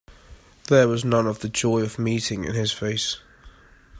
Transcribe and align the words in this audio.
There 0.67 0.87
was 0.87 1.05
none 1.05 1.27
of 1.27 1.41
the 1.41 1.47
joy 1.47 1.83
of 1.83 1.99
meeting 1.99 2.43
in 2.43 2.55
his 2.55 2.71
face. 2.71 3.19